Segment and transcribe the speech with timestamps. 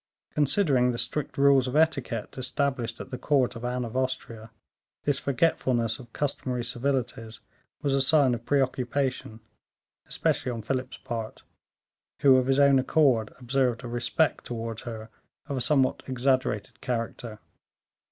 [0.33, 4.49] Considering the strict rules of etiquette established at the court of Anne of Austria,
[5.03, 7.39] this forgetfulness of customary civilities
[7.83, 9.41] was a sign of preoccupation,
[10.07, 11.43] especially on Philip's part,
[12.23, 15.11] who, of his own accord, observed a respect towards her
[15.45, 17.37] of a somewhat exaggerated character.